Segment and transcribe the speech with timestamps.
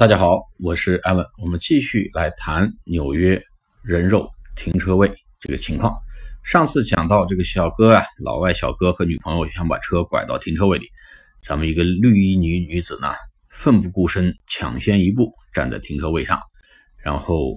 [0.00, 3.38] 大家好，我是艾文，我们继续来谈纽约
[3.82, 5.94] 人肉停车位这个情况。
[6.42, 10.86] 上次讲到这个小哥啊，老外小哥和女朋友想把车拐到停车位里，
[11.42, 13.12] 咱们一个绿衣女女子呢，
[13.50, 16.40] 奋不顾身抢先一步站在停车位上，
[17.04, 17.52] 然后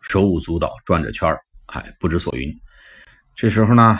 [0.00, 2.48] 手舞足蹈转着圈儿，哎，不知所云。
[3.34, 3.98] 这时候呢，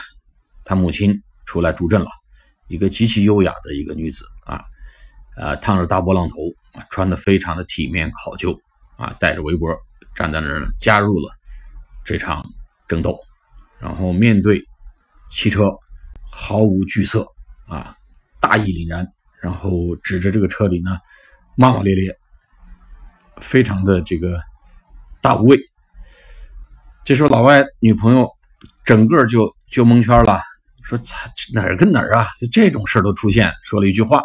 [0.64, 2.06] 他母亲出来助阵了，
[2.68, 4.62] 一个极其优雅的一个女子啊。
[5.36, 6.34] 呃，烫着大波浪头
[6.90, 8.58] 穿的非常的体面考究
[8.96, 9.68] 啊，戴着围脖
[10.14, 11.30] 站在那儿呢，加入了
[12.04, 12.44] 这场
[12.86, 13.18] 争斗，
[13.78, 14.62] 然后面对
[15.30, 15.70] 汽车
[16.30, 17.26] 毫无惧色
[17.66, 17.94] 啊，
[18.40, 19.06] 大义凛然，
[19.40, 20.98] 然后指着这个车里呢
[21.56, 22.16] 骂骂咧咧，
[23.40, 24.40] 非常的这个
[25.20, 25.58] 大无畏。
[27.04, 28.28] 这时候老外女朋友
[28.84, 30.40] 整个就就蒙圈了，
[30.82, 34.22] 说操哪儿跟哪儿啊，就这种事都出现，说了一句话。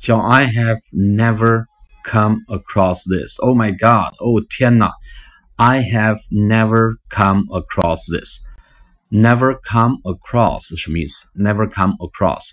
[0.00, 1.64] 叫 I have never
[2.04, 3.38] come across this.
[3.40, 4.14] Oh my God!
[4.18, 4.92] 哦天哪！
[5.56, 8.40] I have never come across this.
[9.10, 11.28] Never come across 什么意思？
[11.34, 12.50] Never come across.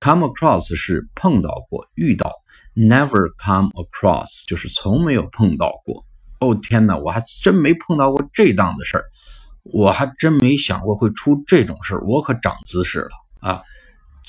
[0.00, 2.32] Come across 是碰到过、遇到。
[2.74, 6.04] Never come across 就是从没有碰到过。
[6.40, 6.96] 哦天哪！
[6.96, 9.04] 我还真没碰到过这档子事儿，
[9.62, 13.10] 我还真没想过会出这种事儿，我可长姿势了
[13.40, 13.62] 啊！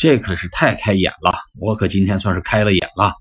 [0.01, 3.13] 这可是太开眼了，我可今天算是开了眼了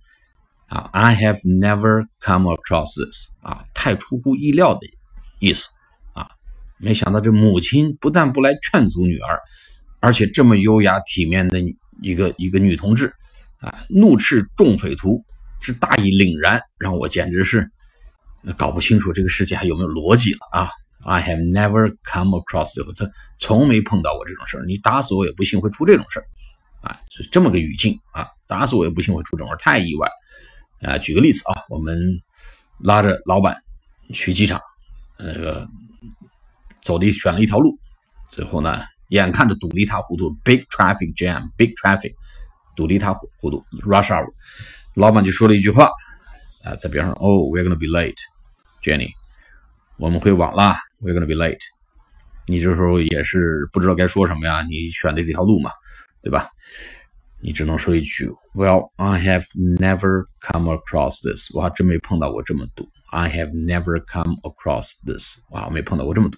[0.68, 4.88] 啊！I have never come across this 啊，太出乎意料的
[5.42, 5.68] 意思
[6.14, 6.30] 啊！
[6.78, 9.42] 没想到这母亲不但不来劝阻女儿，
[10.00, 11.60] 而且这么优雅体面的
[12.02, 13.14] 一个一个女同志
[13.60, 15.22] 啊，怒斥众匪徒
[15.60, 17.70] 之大义凛然，让我简直是
[18.56, 20.70] 搞不清楚这个世界还有没有逻辑了啊
[21.04, 26.26] ！I have never come across this，他从没碰到过这种事儿，你打死我也不信会出这种事儿。
[26.82, 28.28] 啊，是这么个语境啊！
[28.48, 30.10] 打死我也不信会出这种事，太意外
[30.82, 30.98] 啊！
[30.98, 32.00] 举个例子啊，我们
[32.80, 33.62] 拉着老板
[34.14, 34.62] 去机场，
[35.18, 35.68] 那个
[36.82, 37.78] 走的选了一条路，
[38.30, 42.14] 最后呢，眼看着堵得一塌糊涂，big traffic jam，big traffic，
[42.78, 44.32] 堵得一塌糊涂，rush hour，
[44.96, 45.92] 老板就说了一句话
[46.64, 48.16] 啊，在边上，Oh, we're gonna be late,
[48.82, 49.12] Jenny，
[49.98, 51.60] 我们会晚了，we're gonna be late。
[52.46, 54.64] 你这时候也是不知道该说什么呀？
[54.64, 55.72] 你选的这条路嘛。
[56.22, 56.50] 对吧？
[57.42, 62.88] 你只能说一句：“Well, I have never come across this。”我还真没碰到过这么堵。
[63.12, 65.40] I have never come across this。
[65.52, 66.38] 哇，没碰到过这么堵。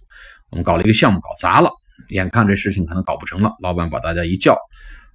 [0.52, 1.72] 我们搞了一个项目，搞砸了，
[2.10, 3.52] 眼看这事情可能搞不成了。
[3.62, 4.56] 老板把大家一叫，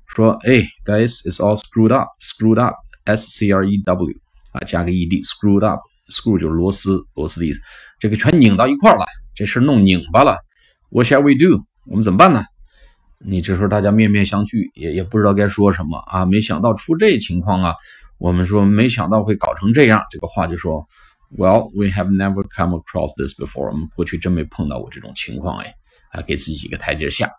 [0.08, 2.08] 说：“哎，guys, it's all screwed up.
[2.20, 2.74] Screwed up.
[3.04, 4.14] S C R E W
[4.52, 5.22] 啊，加个 E D.
[5.22, 5.80] Screwed up.
[6.10, 7.60] Screw 就是螺丝，螺丝的意思。
[8.00, 9.04] 这个全拧到一块了，
[9.34, 10.38] 这事弄拧巴了。
[10.90, 11.64] What shall we do？
[11.86, 12.44] 我们怎么办呢？”
[13.18, 16.24] 你这时候大家面面相觑，也也不知道该说什么啊！
[16.24, 17.74] 没想到出这情况啊！
[18.18, 20.86] 我们说没想到会搞成这样，这个话就说
[21.36, 23.70] ，Well, we have never come across this before。
[23.70, 25.74] 我们过去真没碰到过这种情况哎，
[26.12, 27.30] 啊，给自己一个台阶下。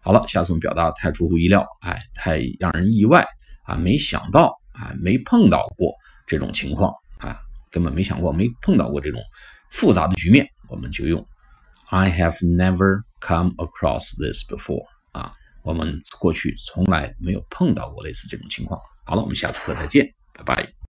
[0.00, 3.26] 好了，下次我们表达太出乎意料，哎，太让人意外
[3.64, 3.76] 啊！
[3.76, 5.92] 没想到啊，没碰到过
[6.26, 7.38] 这种情况啊，
[7.70, 9.20] 根本没想过，没碰到过这种
[9.70, 11.26] 复杂的局面，我们就用
[11.90, 14.84] I have never come across this before。
[15.18, 18.80] 啊，我们过去从来没有碰到过类似这种情况。
[19.04, 20.77] 好了，我们下次课再见，拜拜。